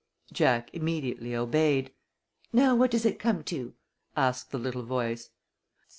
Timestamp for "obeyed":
1.35-1.91